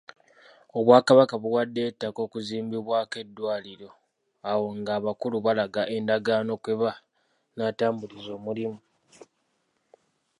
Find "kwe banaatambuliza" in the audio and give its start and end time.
6.63-8.31